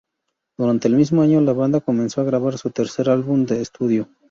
Durante 0.57 0.87
el 0.87 0.95
mismo 0.95 1.21
año 1.21 1.41
la 1.41 1.53
banda 1.53 1.79
comenzó 1.79 2.21
a 2.21 2.23
grabar 2.23 2.57
su 2.57 2.71
tercer 2.71 3.07
álbum 3.07 3.45
de 3.45 3.61
estudio. 3.61 4.09